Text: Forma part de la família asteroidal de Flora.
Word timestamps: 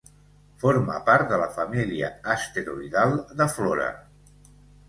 Forma 0.63 0.95
part 1.09 1.27
de 1.33 1.39
la 1.43 1.49
família 1.59 2.09
asteroidal 2.37 3.15
de 3.43 3.51
Flora. 3.59 3.93